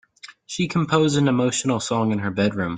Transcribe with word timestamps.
She 0.47 0.67
composed 0.67 1.15
an 1.19 1.27
emotional 1.27 1.79
song 1.79 2.11
in 2.11 2.17
her 2.17 2.31
bedroom. 2.31 2.69